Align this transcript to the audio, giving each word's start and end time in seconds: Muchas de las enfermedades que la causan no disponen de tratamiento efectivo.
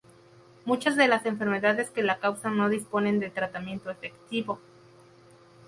Muchas 0.65 0.95
de 0.95 1.07
las 1.07 1.27
enfermedades 1.27 1.91
que 1.91 2.01
la 2.01 2.17
causan 2.17 2.57
no 2.57 2.69
disponen 2.69 3.19
de 3.19 3.29
tratamiento 3.29 3.91
efectivo. 3.91 4.59